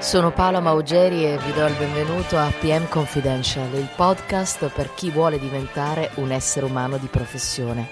Sono 0.00 0.32
Paola 0.32 0.60
Maugeri 0.60 1.26
e 1.26 1.36
vi 1.36 1.52
do 1.52 1.66
il 1.66 1.74
benvenuto 1.74 2.38
a 2.38 2.50
PM 2.58 2.88
Confidential, 2.88 3.70
il 3.74 3.88
podcast 3.94 4.70
per 4.70 4.94
chi 4.94 5.10
vuole 5.10 5.38
diventare 5.38 6.10
un 6.14 6.32
essere 6.32 6.64
umano 6.64 6.96
di 6.96 7.06
professione. 7.06 7.86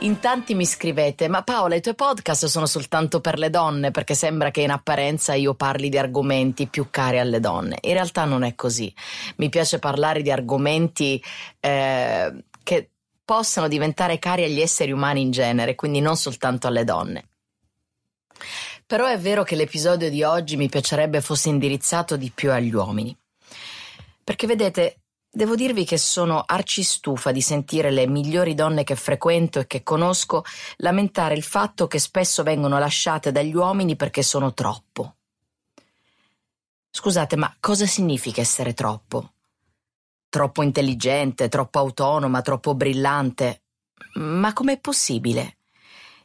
In 0.00 0.20
tanti 0.20 0.54
mi 0.54 0.66
scrivete, 0.66 1.26
ma 1.28 1.42
Paola, 1.42 1.76
i 1.76 1.80
tuoi 1.80 1.94
podcast 1.94 2.44
sono 2.44 2.66
soltanto 2.66 3.22
per 3.22 3.38
le 3.38 3.48
donne 3.48 3.90
perché 3.90 4.14
sembra 4.14 4.50
che 4.50 4.60
in 4.60 4.70
apparenza 4.70 5.32
io 5.32 5.54
parli 5.54 5.88
di 5.88 5.96
argomenti 5.96 6.68
più 6.68 6.88
cari 6.90 7.18
alle 7.18 7.40
donne. 7.40 7.78
In 7.80 7.94
realtà 7.94 8.26
non 8.26 8.44
è 8.44 8.54
così. 8.54 8.94
Mi 9.36 9.48
piace 9.48 9.78
parlare 9.78 10.20
di 10.20 10.30
argomenti 10.30 11.20
eh, 11.58 12.44
che 12.62 12.90
possano 13.24 13.66
diventare 13.66 14.18
cari 14.18 14.44
agli 14.44 14.60
esseri 14.60 14.92
umani 14.92 15.22
in 15.22 15.30
genere, 15.30 15.74
quindi 15.74 16.00
non 16.00 16.16
soltanto 16.16 16.66
alle 16.66 16.84
donne. 16.84 17.28
Però 18.88 19.04
è 19.04 19.18
vero 19.18 19.42
che 19.42 19.54
l'episodio 19.54 20.08
di 20.08 20.22
oggi 20.22 20.56
mi 20.56 20.70
piacerebbe 20.70 21.20
fosse 21.20 21.50
indirizzato 21.50 22.16
di 22.16 22.32
più 22.34 22.50
agli 22.50 22.72
uomini. 22.72 23.14
Perché 24.24 24.46
vedete, 24.46 25.00
devo 25.30 25.54
dirvi 25.56 25.84
che 25.84 25.98
sono 25.98 26.42
arcistufa 26.46 27.30
di 27.30 27.42
sentire 27.42 27.90
le 27.90 28.06
migliori 28.06 28.54
donne 28.54 28.84
che 28.84 28.96
frequento 28.96 29.58
e 29.58 29.66
che 29.66 29.82
conosco 29.82 30.42
lamentare 30.76 31.34
il 31.34 31.42
fatto 31.42 31.86
che 31.86 31.98
spesso 31.98 32.42
vengono 32.42 32.78
lasciate 32.78 33.30
dagli 33.30 33.54
uomini 33.54 33.94
perché 33.94 34.22
sono 34.22 34.54
troppo. 34.54 35.16
Scusate, 36.88 37.36
ma 37.36 37.54
cosa 37.60 37.84
significa 37.84 38.40
essere 38.40 38.72
troppo? 38.72 39.32
Troppo 40.30 40.62
intelligente, 40.62 41.50
troppo 41.50 41.78
autonoma, 41.78 42.40
troppo 42.40 42.74
brillante? 42.74 43.64
Ma 44.14 44.54
com'è 44.54 44.80
possibile? 44.80 45.57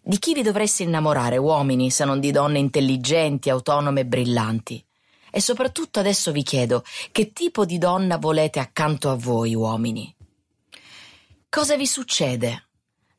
Di 0.05 0.19
chi 0.19 0.33
vi 0.33 0.41
dovreste 0.41 0.83
innamorare, 0.83 1.37
uomini, 1.37 1.89
se 1.89 2.03
non 2.03 2.19
di 2.19 2.31
donne 2.31 2.59
intelligenti, 2.59 3.49
autonome 3.49 4.01
e 4.01 4.05
brillanti? 4.05 4.85
E 5.31 5.39
soprattutto 5.39 6.01
adesso 6.01 6.33
vi 6.33 6.43
chiedo, 6.43 6.83
che 7.13 7.31
tipo 7.31 7.63
di 7.63 7.77
donna 7.77 8.17
volete 8.17 8.59
accanto 8.59 9.09
a 9.09 9.15
voi, 9.15 9.55
uomini? 9.55 10.13
Cosa 11.47 11.77
vi 11.77 11.87
succede? 11.87 12.67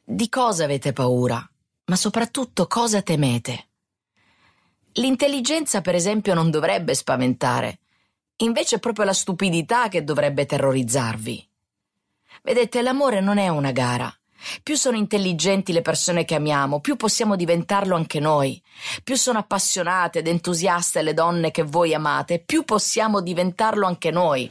Di 0.04 0.28
cosa 0.28 0.64
avete 0.64 0.92
paura? 0.92 1.48
Ma 1.86 1.96
soprattutto 1.96 2.66
cosa 2.66 3.00
temete? 3.00 3.68
L'intelligenza, 4.92 5.80
per 5.80 5.94
esempio, 5.94 6.34
non 6.34 6.50
dovrebbe 6.50 6.94
spaventare. 6.94 7.78
Invece 8.36 8.76
è 8.76 8.78
proprio 8.78 9.06
la 9.06 9.14
stupidità 9.14 9.88
che 9.88 10.04
dovrebbe 10.04 10.44
terrorizzarvi. 10.44 11.48
Vedete, 12.42 12.82
l'amore 12.82 13.22
non 13.22 13.38
è 13.38 13.48
una 13.48 13.72
gara. 13.72 14.14
Più 14.62 14.76
sono 14.76 14.96
intelligenti 14.96 15.72
le 15.72 15.82
persone 15.82 16.24
che 16.24 16.34
amiamo, 16.34 16.80
più 16.80 16.96
possiamo 16.96 17.36
diventarlo 17.36 17.94
anche 17.94 18.20
noi. 18.20 18.60
Più 19.02 19.16
sono 19.16 19.38
appassionate 19.38 20.20
ed 20.20 20.28
entusiaste 20.28 21.02
le 21.02 21.14
donne 21.14 21.50
che 21.50 21.62
voi 21.62 21.94
amate, 21.94 22.40
più 22.40 22.64
possiamo 22.64 23.20
diventarlo 23.20 23.86
anche 23.86 24.10
noi. 24.10 24.50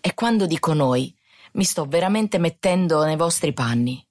E 0.00 0.14
quando 0.14 0.46
dico 0.46 0.72
noi, 0.72 1.14
mi 1.52 1.64
sto 1.64 1.84
veramente 1.84 2.38
mettendo 2.38 3.04
nei 3.04 3.16
vostri 3.16 3.52
panni. 3.52 4.04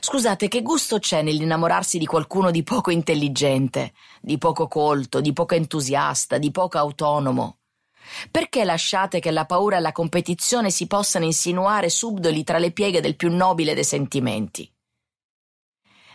Scusate, 0.00 0.48
che 0.48 0.62
gusto 0.62 0.98
c'è 0.98 1.22
nell'innamorarsi 1.22 1.98
di 1.98 2.06
qualcuno 2.06 2.50
di 2.50 2.62
poco 2.62 2.90
intelligente, 2.90 3.92
di 4.20 4.38
poco 4.38 4.66
colto, 4.66 5.20
di 5.20 5.32
poco 5.32 5.54
entusiasta, 5.54 6.38
di 6.38 6.50
poco 6.50 6.78
autonomo? 6.78 7.58
Perché 8.30 8.64
lasciate 8.64 9.20
che 9.20 9.30
la 9.30 9.46
paura 9.46 9.76
e 9.76 9.80
la 9.80 9.92
competizione 9.92 10.70
si 10.70 10.86
possano 10.86 11.24
insinuare 11.24 11.88
subdoli 11.88 12.44
tra 12.44 12.58
le 12.58 12.72
pieghe 12.72 13.00
del 13.00 13.16
più 13.16 13.34
nobile 13.34 13.74
dei 13.74 13.84
sentimenti? 13.84 14.70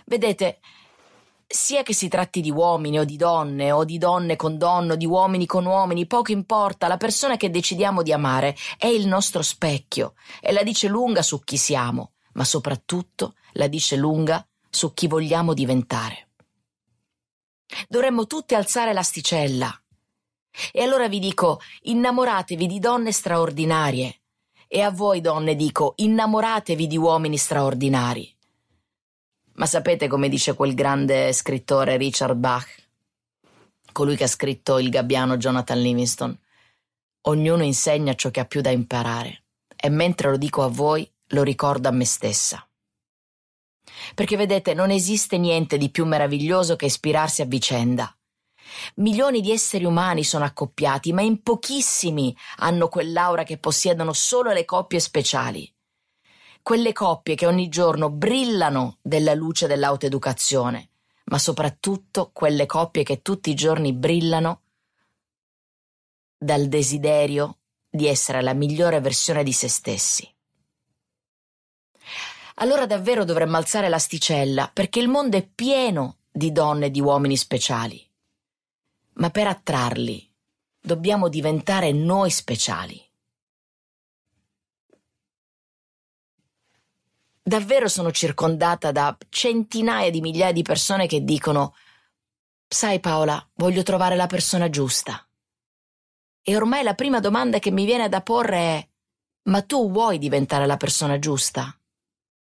Vedete, 0.06 0.60
sia 1.46 1.84
che 1.84 1.94
si 1.94 2.08
tratti 2.08 2.42
di 2.42 2.52
uomini 2.52 3.00
o 3.00 3.06
di 3.06 3.16
donne, 3.16 3.72
o 3.72 3.86
di 3.86 3.98
donne 3.98 4.36
con 4.36 4.58
donne, 4.58 4.94
o 4.94 4.96
di 4.96 5.06
uomini 5.06 5.46
con 5.46 5.66
uomini, 5.66 6.06
poco 6.06 6.32
importa, 6.32 6.88
la 6.88 6.98
persona 6.98 7.38
che 7.38 7.50
decidiamo 7.50 8.04
di 8.04 8.12
amare 8.12 8.56
è 8.78 8.88
il 8.88 9.08
nostro 9.08 9.42
specchio 9.42 10.14
e 10.42 10.52
la 10.52 10.64
dice 10.64 10.88
lunga 10.88 11.22
su 11.22 11.42
chi 11.44 11.58
siamo, 11.58 12.14
ma 12.34 12.44
soprattutto 12.44 13.36
la 13.54 13.68
dice 13.68 13.96
lunga 13.96 14.46
su 14.70 14.94
chi 14.94 15.08
vogliamo 15.08 15.54
diventare. 15.54 16.30
Dovremmo 17.88 18.28
tutti 18.28 18.56
alzare 18.56 18.94
l'asticella 18.94 19.82
e 20.72 20.82
allora 20.82 21.08
vi 21.08 21.20
dico, 21.20 21.60
innamoratevi 21.82 22.68
di 22.68 22.80
donne 22.80 23.12
straordinarie. 23.12 24.22
E 24.68 24.82
a 24.82 24.92
voi 24.92 25.22
donne 25.22 25.56
dico, 25.56 25.94
innamoratevi 25.96 26.88
di 26.88 26.98
uomini 26.98 27.38
straordinari. 27.38 28.36
Ma 29.54 29.66
sapete 29.66 30.08
come 30.08 30.30
dice 30.30 30.54
quel 30.54 30.74
grande 30.74 31.32
scrittore 31.34 31.98
Richard 31.98 32.38
Bach? 32.38 32.86
Colui 33.92 34.16
che 34.16 34.26
ha 34.26 34.28
scritto 34.28 34.78
Il 34.78 34.90
gabbiano 34.90 35.38
Jonathan 35.38 35.82
Livingston. 35.82 36.38
Ognuno 37.22 37.64
insegna 37.64 38.14
ciò 38.14 38.30
che 38.30 38.42
ha 38.42 38.46
più 38.46 38.62
da 38.62 38.70
imparare. 38.70 39.46
E 39.76 39.90
mentre 39.90 40.30
lo 40.30 40.38
dico 40.38 40.64
a 40.64 40.68
voi, 40.68 41.10
lo 41.28 41.44
ricordo 41.44 41.88
a 41.88 41.92
me 41.92 42.06
stessa. 42.06 42.68
Perché 44.14 44.36
vedete, 44.38 44.74
non 44.74 44.92
esiste 44.92 45.38
niente 45.38 45.78
di 45.78 45.90
più 45.90 46.06
meraviglioso 46.06 46.76
che 46.76 46.86
ispirarsi 46.86 47.42
a 47.42 47.46
vicenda. 47.46 48.17
Milioni 48.96 49.42
di 49.42 49.52
esseri 49.52 49.86
umani 49.86 50.24
sono 50.24 50.46
accoppiati, 50.46 51.14
ma 51.14 51.22
in 51.22 51.42
pochissimi 51.42 52.36
hanno 52.58 52.88
quell'aura 52.90 53.44
che 53.44 53.58
possiedono 53.58 54.14
solo 54.14 54.52
le 54.52 54.66
coppie 54.66 55.00
speciali. 55.00 55.72
Quelle 56.62 56.92
coppie 56.92 57.36
che 57.36 57.46
ogni 57.46 57.70
giorno 57.70 58.10
brillano 58.10 58.98
della 59.02 59.34
luce 59.34 59.68
dell'autoeducazione, 59.68 60.90
ma 61.26 61.40
soprattutto 61.40 62.32
quelle 62.34 62.66
coppie 62.66 63.04
che 63.04 63.22
tutti 63.22 63.50
i 63.50 63.56
giorni 63.56 63.94
brillano 63.94 64.62
dal 66.38 66.68
desiderio 66.68 67.60
di 67.90 68.08
essere 68.08 68.42
la 68.42 68.54
migliore 68.54 69.00
versione 69.00 69.44
di 69.44 69.54
se 69.54 69.68
stessi. 69.68 70.30
Allora 72.56 72.86
davvero 72.86 73.24
dovremmo 73.24 73.58
alzare 73.58 73.88
l'asticella 73.88 74.70
perché 74.74 75.00
il 75.00 75.08
mondo 75.08 75.38
è 75.38 75.48
pieno 75.48 76.18
di 76.32 76.52
donne 76.52 76.88
e 76.88 76.92
di 76.92 77.02
uomini 77.02 77.38
speciali 77.38 78.07
ma 79.18 79.30
per 79.30 79.48
attrarli 79.48 80.28
dobbiamo 80.80 81.28
diventare 81.28 81.92
noi 81.92 82.30
speciali. 82.30 83.04
Davvero 87.42 87.88
sono 87.88 88.12
circondata 88.12 88.92
da 88.92 89.18
centinaia 89.30 90.10
di 90.12 90.22
migliaia 90.22 90.52
di 90.52 90.64
persone 90.64 91.08
che 91.08 91.24
dicono 91.24 91.76
Sai 92.68 93.00
Paola, 93.00 93.46
voglio 93.54 93.84
trovare 93.84 94.18
la 94.18 94.28
persona 94.28 94.70
giusta. 94.70 95.26
E 96.42 96.56
ormai 96.56 96.84
la 96.84 96.94
prima 96.94 97.22
domanda 97.22 97.60
che 97.60 97.72
mi 97.72 97.86
viene 97.86 98.10
da 98.10 98.22
porre 98.22 98.58
è 98.58 98.88
Ma 99.44 99.62
tu 99.62 99.90
vuoi 99.90 100.18
diventare 100.18 100.66
la 100.66 100.78
persona 100.78 101.20
giusta? 101.20 101.74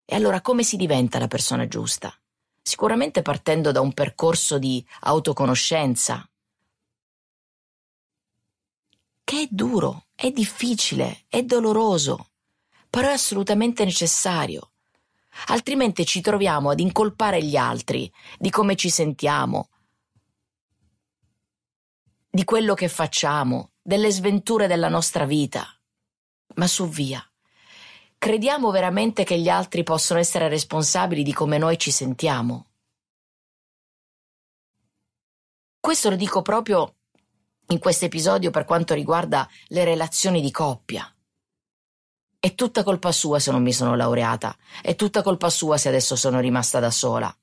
E 0.06 0.16
allora 0.16 0.40
come 0.40 0.64
si 0.64 0.78
diventa 0.78 1.20
la 1.20 1.28
persona 1.28 1.68
giusta? 1.68 2.14
Sicuramente 2.62 3.22
partendo 3.22 3.72
da 3.72 3.82
un 3.82 3.94
percorso 3.94 4.58
di 4.58 4.86
autoconoscenza, 5.02 6.27
che 9.28 9.42
è 9.42 9.48
duro, 9.52 10.06
è 10.16 10.32
difficile, 10.32 11.26
è 11.28 11.44
doloroso, 11.44 12.30
però 12.90 13.10
è 13.10 13.12
assolutamente 13.12 13.84
necessario. 13.84 14.72
Altrimenti 15.48 16.06
ci 16.06 16.22
troviamo 16.22 16.70
ad 16.70 16.80
incolpare 16.80 17.44
gli 17.44 17.58
altri 17.58 18.10
di 18.40 18.50
come 18.50 18.78
ci 18.78 18.90
sentiamo, 18.90 19.68
di 22.30 22.46
quello 22.46 22.74
che 22.74 22.88
facciamo, 22.88 23.72
delle 23.82 24.12
sventure 24.12 24.66
della 24.66 24.88
nostra 24.88 25.26
vita. 25.26 25.78
Ma 26.56 26.66
su 26.66 26.88
via. 26.88 27.22
Crediamo 28.18 28.72
veramente 28.72 29.26
che 29.26 29.38
gli 29.38 29.50
altri 29.50 29.84
possono 29.84 30.22
essere 30.22 30.48
responsabili 30.48 31.22
di 31.24 31.34
come 31.34 31.58
noi 31.58 31.78
ci 31.78 31.92
sentiamo? 31.92 32.68
Questo 35.82 36.12
lo 36.12 36.16
dico 36.16 36.42
proprio 36.42 36.97
in 37.68 37.80
questo 37.80 38.06
episodio 38.06 38.52
per 38.52 38.66
quanto 38.66 38.94
riguarda 38.94 39.48
le 39.68 39.84
relazioni 39.84 40.42
di 40.42 40.52
coppia. 40.52 41.12
È 42.40 42.56
tutta 42.56 42.84
colpa 42.84 43.12
sua 43.12 43.40
se 43.40 43.52
non 43.52 43.64
mi 43.64 43.74
sono 43.74 43.96
laureata, 43.96 44.56
è 44.82 44.96
tutta 44.96 45.22
colpa 45.22 45.50
sua 45.50 45.78
se 45.78 45.90
adesso 45.90 46.16
sono 46.16 46.40
rimasta 46.40 46.80
da 46.80 46.92
sola. 46.92 47.36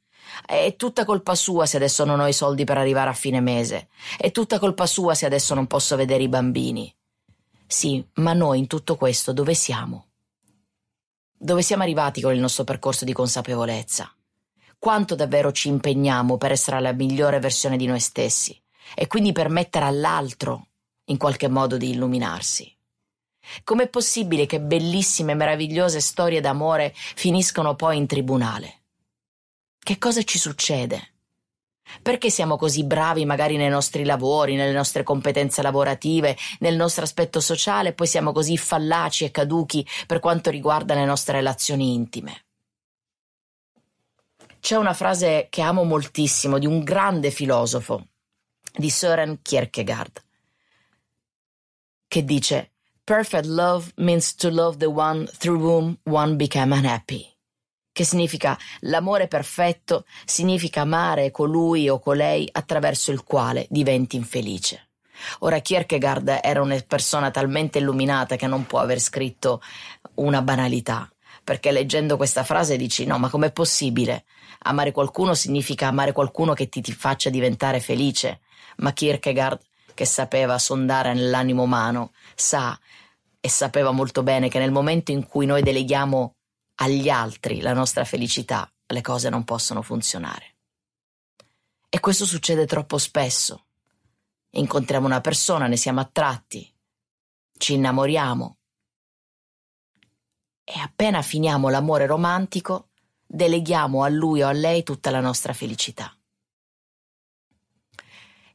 È 0.46 0.74
tutta 0.76 1.04
colpa 1.04 1.34
sua 1.34 1.66
se 1.66 1.76
adesso 1.76 2.04
non 2.04 2.20
ho 2.20 2.26
i 2.26 2.32
soldi 2.32 2.64
per 2.64 2.78
arrivare 2.78 3.10
a 3.10 3.14
fine 3.14 3.40
mese. 3.40 3.88
È 4.16 4.30
tutta 4.30 4.58
colpa 4.58 4.86
sua 4.86 5.14
se 5.14 5.26
adesso 5.26 5.54
non 5.54 5.66
posso 5.66 5.96
vedere 5.96 6.22
i 6.22 6.28
bambini. 6.28 6.92
Sì, 7.66 8.04
ma 8.14 8.32
noi 8.32 8.60
in 8.60 8.66
tutto 8.66 8.96
questo 8.96 9.32
dove 9.32 9.54
siamo? 9.54 10.06
Dove 11.36 11.62
siamo 11.62 11.82
arrivati 11.82 12.20
con 12.20 12.32
il 12.32 12.40
nostro 12.40 12.64
percorso 12.64 13.04
di 13.04 13.12
consapevolezza? 13.12 14.10
Quanto 14.78 15.14
davvero 15.14 15.52
ci 15.52 15.68
impegniamo 15.68 16.36
per 16.38 16.52
essere 16.52 16.80
la 16.80 16.92
migliore 16.92 17.40
versione 17.40 17.76
di 17.76 17.86
noi 17.86 18.00
stessi? 18.00 18.58
E 18.94 19.06
quindi 19.06 19.32
permettere 19.32 19.84
all'altro 19.84 20.68
in 21.06 21.16
qualche 21.16 21.48
modo 21.48 21.76
di 21.76 21.90
illuminarsi. 21.90 22.70
Com'è 23.62 23.88
possibile 23.88 24.46
che 24.46 24.60
bellissime 24.60 25.32
e 25.32 25.36
meravigliose 25.36 26.00
storie 26.00 26.40
d'amore 26.40 26.92
finiscono 26.94 27.74
poi 27.74 27.98
in 27.98 28.06
tribunale? 28.06 28.82
Che 29.78 29.98
cosa 29.98 30.22
ci 30.22 30.38
succede? 30.38 31.12
Perché 32.00 32.30
siamo 32.30 32.56
così 32.56 32.84
bravi 32.84 33.26
magari 33.26 33.58
nei 33.58 33.68
nostri 33.68 34.04
lavori, 34.04 34.54
nelle 34.54 34.72
nostre 34.72 35.02
competenze 35.02 35.60
lavorative, 35.60 36.34
nel 36.60 36.76
nostro 36.76 37.04
aspetto 37.04 37.40
sociale, 37.40 37.90
e 37.90 37.92
poi 37.92 38.06
siamo 38.06 38.32
così 38.32 38.56
fallaci 38.56 39.24
e 39.24 39.30
caduchi 39.30 39.86
per 40.06 40.20
quanto 40.20 40.48
riguarda 40.48 40.94
le 40.94 41.04
nostre 41.04 41.34
relazioni 41.34 41.92
intime? 41.92 42.46
C'è 44.60 44.76
una 44.76 44.94
frase 44.94 45.48
che 45.50 45.60
amo 45.60 45.84
moltissimo 45.84 46.58
di 46.58 46.64
un 46.64 46.82
grande 46.82 47.30
filosofo, 47.30 48.06
di 48.76 48.90
Søren 48.90 49.38
Kierkegaard, 49.42 50.22
che 52.08 52.24
dice 52.24 52.70
Perfect 53.04 53.46
love 53.46 53.92
means 53.96 54.34
to 54.34 54.50
love 54.50 54.78
the 54.78 54.86
one 54.86 55.26
through 55.26 55.60
whom 55.60 55.98
one 56.04 56.36
became 56.36 56.74
unhappy 56.74 57.34
che 57.94 58.02
significa 58.02 58.58
l'amore 58.80 59.28
perfetto, 59.28 60.04
significa 60.24 60.80
amare 60.80 61.30
colui 61.30 61.88
o 61.88 62.00
colei 62.00 62.46
attraverso 62.50 63.12
il 63.12 63.22
quale 63.22 63.68
diventi 63.70 64.16
infelice. 64.16 64.88
Ora 65.38 65.60
Kierkegaard 65.60 66.40
era 66.42 66.60
una 66.60 66.76
persona 66.84 67.30
talmente 67.30 67.78
illuminata 67.78 68.34
che 68.34 68.48
non 68.48 68.66
può 68.66 68.80
aver 68.80 68.98
scritto 68.98 69.62
una 70.14 70.42
banalità, 70.42 71.08
perché 71.44 71.70
leggendo 71.70 72.16
questa 72.16 72.42
frase 72.42 72.76
dici 72.76 73.06
no, 73.06 73.16
ma 73.16 73.28
com'è 73.28 73.52
possibile? 73.52 74.24
Amare 74.64 74.90
qualcuno 74.90 75.34
significa 75.34 75.86
amare 75.86 76.10
qualcuno 76.10 76.52
che 76.52 76.68
ti, 76.68 76.80
ti 76.80 76.92
faccia 76.92 77.30
diventare 77.30 77.78
felice, 77.78 78.40
ma 78.76 78.92
Kierkegaard, 78.92 79.60
che 79.94 80.04
sapeva 80.04 80.58
sondare 80.58 81.14
nell'animo 81.14 81.62
umano, 81.62 82.12
sa 82.34 82.78
e 83.40 83.48
sapeva 83.48 83.90
molto 83.90 84.22
bene 84.22 84.48
che 84.48 84.58
nel 84.58 84.72
momento 84.72 85.12
in 85.12 85.26
cui 85.26 85.46
noi 85.46 85.62
deleghiamo 85.62 86.34
agli 86.76 87.08
altri 87.08 87.60
la 87.60 87.72
nostra 87.72 88.04
felicità, 88.04 88.70
le 88.86 89.00
cose 89.00 89.28
non 89.28 89.44
possono 89.44 89.82
funzionare. 89.82 90.54
E 91.88 92.00
questo 92.00 92.26
succede 92.26 92.66
troppo 92.66 92.98
spesso. 92.98 93.66
Incontriamo 94.50 95.06
una 95.06 95.20
persona, 95.20 95.66
ne 95.66 95.76
siamo 95.76 96.00
attratti, 96.00 96.72
ci 97.56 97.74
innamoriamo 97.74 98.58
e 100.64 100.80
appena 100.80 101.22
finiamo 101.22 101.68
l'amore 101.68 102.06
romantico, 102.06 102.88
deleghiamo 103.26 104.02
a 104.02 104.08
lui 104.08 104.42
o 104.42 104.48
a 104.48 104.52
lei 104.52 104.82
tutta 104.82 105.10
la 105.10 105.20
nostra 105.20 105.52
felicità. 105.52 106.16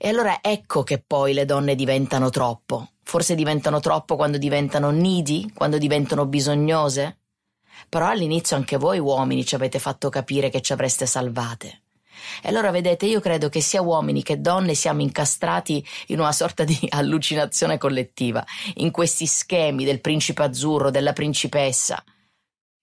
E 0.01 0.07
allora 0.07 0.39
ecco 0.41 0.83
che 0.83 1.03
poi 1.05 1.33
le 1.33 1.43
donne 1.43 1.75
diventano 1.75 2.29
troppo. 2.29 2.91
Forse 3.03 3.35
diventano 3.35 3.81
troppo 3.81 4.15
quando 4.15 4.37
diventano 4.37 4.91
needy, 4.91 5.51
quando 5.51 5.77
diventano 5.77 6.25
bisognose, 6.25 7.17
però 7.89 8.07
all'inizio 8.07 8.55
anche 8.55 8.77
voi 8.77 8.97
uomini 8.97 9.45
ci 9.45 9.55
avete 9.55 9.77
fatto 9.77 10.07
capire 10.07 10.49
che 10.49 10.61
ci 10.61 10.71
avreste 10.71 11.05
salvate. 11.05 11.81
E 12.41 12.47
allora 12.47 12.71
vedete, 12.71 13.07
io 13.07 13.19
credo 13.19 13.49
che 13.49 13.59
sia 13.59 13.81
uomini 13.81 14.23
che 14.23 14.39
donne 14.39 14.73
siamo 14.73 15.01
incastrati 15.01 15.85
in 16.07 16.19
una 16.21 16.31
sorta 16.31 16.63
di 16.63 16.79
allucinazione 16.87 17.77
collettiva, 17.77 18.45
in 18.75 18.91
questi 18.91 19.25
schemi 19.25 19.83
del 19.83 19.99
principe 19.99 20.43
azzurro, 20.43 20.91
della 20.91 21.11
principessa, 21.11 22.01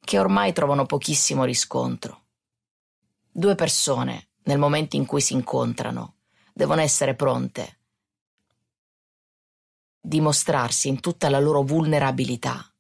che 0.05 0.19
ormai 0.19 0.53
trovano 0.53 0.85
pochissimo 0.85 1.45
riscontro. 1.45 2.25
Due 3.33 3.55
persone, 3.55 4.29
nel 4.45 4.59
momento 4.59 4.97
in 4.97 5.07
cui 5.07 5.23
si 5.23 5.33
incontrano, 5.33 6.16
devono 6.57 6.81
essere 6.81 7.15
pronte. 7.15 7.81
Dimostrarsi 10.01 10.89
in 10.89 11.01
tutta 11.01 11.29
la 11.29 11.39
loro 11.39 11.61
vulnerabilità. 11.61 12.75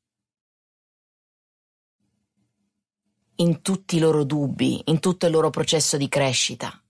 In 3.34 3.60
tutti 3.60 3.96
i 3.96 3.98
loro 3.98 4.24
dubbi, 4.24 4.80
in 4.86 4.98
tutto 4.98 5.26
il 5.26 5.32
loro 5.32 5.50
processo 5.50 5.98
di 5.98 6.08
crescita. 6.08 6.82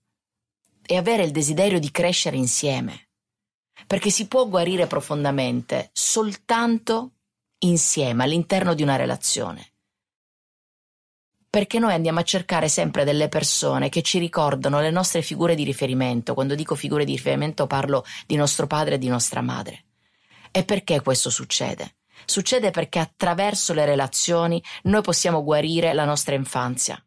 E 0.81 0.95
avere 0.95 1.23
il 1.23 1.31
desiderio 1.31 1.77
di 1.77 1.91
crescere 1.91 2.37
insieme, 2.37 3.09
perché 3.85 4.09
si 4.09 4.29
può 4.29 4.47
guarire 4.47 4.87
profondamente 4.87 5.89
soltanto 5.91 7.15
insieme 7.59 8.23
all'interno 8.23 8.73
di 8.73 8.83
una 8.83 8.95
relazione. 8.95 9.73
Perché 11.57 11.79
noi 11.79 11.93
andiamo 11.95 12.19
a 12.19 12.23
cercare 12.23 12.69
sempre 12.69 13.03
delle 13.03 13.29
persone 13.29 13.89
che 13.89 14.03
ci 14.03 14.19
ricordano 14.19 14.79
le 14.79 14.91
nostre 14.91 15.23
figure 15.23 15.55
di 15.55 15.63
riferimento. 15.63 16.35
Quando 16.35 16.53
dico 16.53 16.75
figure 16.75 17.03
di 17.03 17.13
riferimento 17.13 17.65
parlo 17.65 18.05
di 18.27 18.35
nostro 18.35 18.67
padre 18.67 18.93
e 18.93 18.97
di 18.99 19.07
nostra 19.07 19.41
madre. 19.41 19.85
E 20.51 20.63
perché 20.63 21.01
questo 21.01 21.31
succede? 21.31 21.95
Succede 22.25 22.69
perché 22.69 22.99
attraverso 22.99 23.73
le 23.73 23.85
relazioni 23.85 24.63
noi 24.83 25.01
possiamo 25.01 25.43
guarire 25.43 25.93
la 25.93 26.05
nostra 26.05 26.35
infanzia, 26.35 27.03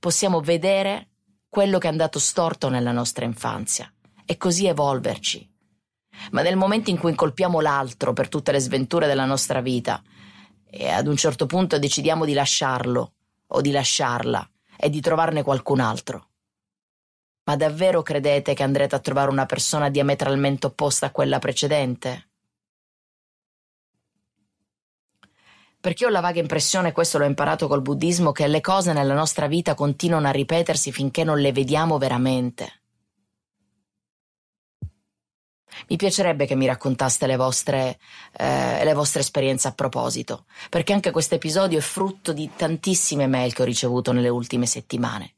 possiamo 0.00 0.40
vedere 0.40 1.10
quello 1.48 1.78
che 1.78 1.86
è 1.86 1.90
andato 1.90 2.18
storto 2.18 2.68
nella 2.68 2.90
nostra 2.90 3.24
infanzia 3.24 3.88
e 4.24 4.36
così 4.36 4.66
evolverci. 4.66 5.48
Ma 6.32 6.42
nel 6.42 6.56
momento 6.56 6.90
in 6.90 6.98
cui 6.98 7.10
incolpiamo 7.10 7.60
l'altro 7.60 8.12
per 8.12 8.28
tutte 8.28 8.50
le 8.50 8.58
sventure 8.58 9.06
della 9.06 9.26
nostra 9.26 9.60
vita 9.60 10.02
e 10.68 10.88
ad 10.88 11.06
un 11.06 11.16
certo 11.16 11.46
punto 11.46 11.78
decidiamo 11.78 12.24
di 12.24 12.32
lasciarlo 12.32 13.12
o 13.48 13.60
di 13.60 13.70
lasciarla 13.70 14.48
e 14.76 14.90
di 14.90 15.00
trovarne 15.00 15.42
qualcun 15.42 15.80
altro, 15.80 16.28
ma 17.44 17.56
davvero 17.56 18.02
credete 18.02 18.54
che 18.54 18.62
andrete 18.62 18.94
a 18.94 19.00
trovare 19.00 19.30
una 19.30 19.46
persona 19.46 19.88
diametralmente 19.88 20.66
opposta 20.66 21.06
a 21.06 21.10
quella 21.10 21.38
precedente? 21.38 22.28
perché 25.86 26.04
ho 26.04 26.08
la 26.08 26.18
vaga 26.18 26.40
impressione, 26.40 26.90
questo 26.90 27.16
l'ho 27.16 27.26
imparato 27.26 27.68
col 27.68 27.80
buddismo, 27.80 28.32
che 28.32 28.48
le 28.48 28.60
cose 28.60 28.92
nella 28.92 29.14
nostra 29.14 29.46
vita 29.46 29.74
continuano 29.74 30.26
a 30.26 30.32
ripetersi 30.32 30.90
finché 30.90 31.22
non 31.22 31.38
le 31.38 31.52
vediamo 31.52 31.96
veramente. 31.96 32.85
Mi 35.88 35.96
piacerebbe 35.96 36.46
che 36.46 36.54
mi 36.54 36.66
raccontaste 36.66 37.26
le 37.26 37.36
vostre, 37.36 37.98
eh, 38.36 38.84
le 38.84 38.94
vostre 38.94 39.20
esperienze 39.20 39.68
a 39.68 39.72
proposito, 39.72 40.46
perché 40.70 40.92
anche 40.92 41.10
questo 41.10 41.34
episodio 41.34 41.78
è 41.78 41.82
frutto 41.82 42.32
di 42.32 42.50
tantissime 42.56 43.26
mail 43.26 43.52
che 43.52 43.62
ho 43.62 43.66
ricevuto 43.66 44.12
nelle 44.12 44.28
ultime 44.28 44.66
settimane. 44.66 45.34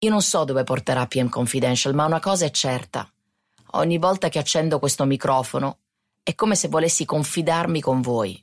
Io 0.00 0.10
non 0.10 0.22
so 0.22 0.44
dove 0.44 0.64
porterà 0.64 1.06
PM 1.06 1.28
Confidential, 1.28 1.94
ma 1.94 2.04
una 2.04 2.20
cosa 2.20 2.44
è 2.44 2.50
certa. 2.50 3.10
Ogni 3.72 3.98
volta 3.98 4.28
che 4.28 4.38
accendo 4.38 4.78
questo 4.78 5.04
microfono 5.04 5.78
è 6.22 6.34
come 6.34 6.54
se 6.54 6.68
volessi 6.68 7.04
confidarmi 7.04 7.80
con 7.80 8.00
voi, 8.00 8.42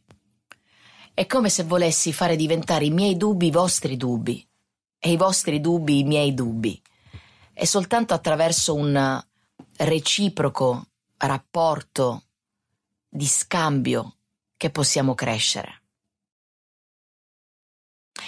è 1.13 1.27
come 1.27 1.49
se 1.49 1.63
volessi 1.63 2.11
fare 2.11 2.35
diventare 2.35 2.85
i 2.85 2.89
miei 2.89 3.17
dubbi 3.17 3.47
i 3.47 3.51
vostri 3.51 3.97
dubbi 3.97 4.45
e 4.97 5.11
i 5.11 5.17
vostri 5.17 5.61
dubbi 5.61 5.99
i 5.99 6.03
miei 6.03 6.33
dubbi. 6.33 6.81
È 7.53 7.65
soltanto 7.65 8.13
attraverso 8.15 8.73
un 8.73 9.23
reciproco 9.77 10.87
rapporto 11.17 12.23
di 13.07 13.25
scambio 13.25 14.17
che 14.57 14.69
possiamo 14.69 15.13
crescere. 15.13 15.81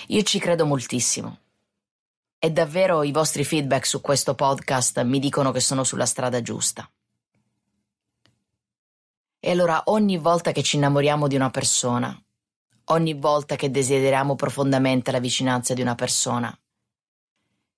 Io 0.08 0.22
ci 0.24 0.40
credo 0.40 0.66
moltissimo 0.66 1.40
e 2.38 2.52
davvero 2.52 3.04
i 3.04 3.12
vostri 3.12 3.44
feedback 3.44 3.86
su 3.86 4.02
questo 4.02 4.36
podcast 4.36 5.02
mi 5.02 5.20
dicono 5.20 5.52
che 5.52 5.60
sono 5.60 5.84
sulla 5.84 6.06
strada 6.06 6.42
giusta. 6.42 6.90
E 9.40 9.52
allora 9.52 9.84
ogni 9.86 10.18
volta 10.18 10.52
che 10.52 10.64
ci 10.64 10.76
innamoriamo 10.76 11.28
di 11.28 11.36
una 11.36 11.50
persona, 11.50 12.16
ogni 12.86 13.14
volta 13.14 13.56
che 13.56 13.72
desideriamo 13.72 14.36
profondamente 14.36 15.12
la 15.12 15.20
vicinanza 15.20 15.74
di 15.74 15.82
una 15.82 15.96
persona. 15.96 16.56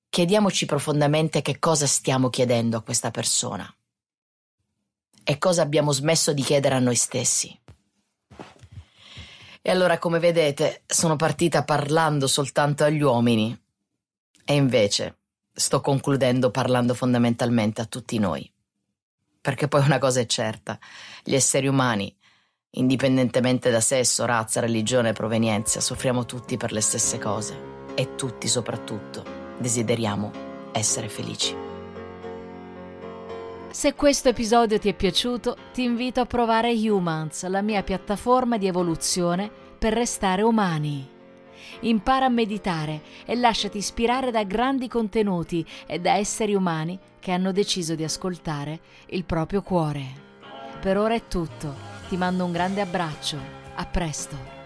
Chiediamoci 0.10 0.66
profondamente 0.66 1.42
che 1.42 1.60
cosa 1.60 1.86
stiamo 1.86 2.30
chiedendo 2.30 2.78
a 2.78 2.82
questa 2.82 3.12
persona 3.12 3.72
e 5.24 5.38
cosa 5.38 5.62
abbiamo 5.62 5.92
smesso 5.92 6.34
di 6.34 6.42
chiedere 6.42 6.76
a 6.76 6.80
noi 6.80 6.96
stessi. 6.96 7.60
E 9.62 9.72
allora, 9.72 10.00
come 10.00 10.20
vedete, 10.20 10.84
sono 10.86 11.16
partita 11.18 11.64
parlando 11.64 12.28
soltanto 12.28 12.84
agli 12.84 13.02
uomini 13.02 13.58
e 14.46 14.56
invece 14.56 15.18
sto 15.52 15.82
concludendo 15.82 16.52
parlando 16.52 16.94
fondamentalmente 16.94 17.82
a 17.82 17.86
tutti 17.86 18.18
noi. 18.18 18.50
Perché 19.42 19.68
poi 19.68 19.82
una 19.82 19.98
cosa 19.98 20.22
è 20.22 20.26
certa, 20.26 20.80
gli 21.24 21.36
esseri 21.36 21.68
umani 21.68 22.16
Indipendentemente 22.72 23.72
da 23.72 23.80
sesso, 23.80 24.26
razza, 24.26 24.60
religione 24.60 25.10
e 25.10 25.14
provenienza, 25.14 25.80
soffriamo 25.80 26.26
tutti 26.26 26.58
per 26.58 26.72
le 26.72 26.82
stesse 26.82 27.18
cose 27.18 27.76
e 27.96 28.16
tutti 28.16 28.48
soprattutto 28.48 29.37
desideriamo 29.58 30.32
essere 30.72 31.10
felici. 31.10 31.56
Se 33.70 33.94
questo 33.94 34.30
episodio 34.30 34.80
ti 34.80 34.90
è 34.90 34.94
piaciuto, 34.94 35.56
ti 35.74 35.84
invito 35.84 36.20
a 36.20 36.26
provare 36.26 36.72
Humans, 36.72 37.48
la 37.48 37.62
mia 37.62 37.84
piattaforma 37.84 38.58
di 38.58 38.66
evoluzione 38.66 39.52
per 39.78 39.94
restare 39.94 40.42
umani. 40.42 41.08
Impara 41.82 42.26
a 42.26 42.30
meditare 42.30 43.02
e 43.26 43.36
lasciati 43.36 43.78
ispirare 43.78 44.32
da 44.32 44.44
grandi 44.44 44.88
contenuti 44.88 45.64
e 45.86 46.00
da 46.00 46.16
esseri 46.16 46.56
umani 46.56 46.98
che 47.20 47.32
hanno 47.32 47.52
deciso 47.52 47.94
di 47.94 48.04
ascoltare 48.04 48.80
il 49.08 49.26
proprio 49.26 49.62
cuore. 49.62 50.06
Per 50.82 50.98
ora 50.98 51.14
è 51.14 51.28
tutto. 51.28 51.76
Ti 52.10 52.18
mando 52.18 52.46
un 52.46 52.52
grande 52.52 52.82
abbraccio. 52.82 53.38
A 53.76 53.86
presto. 53.86 54.57